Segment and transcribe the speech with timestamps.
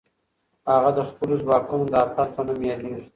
[0.71, 3.03] هغه د خپلو ځواکونو د اتل په نوم یادېږي.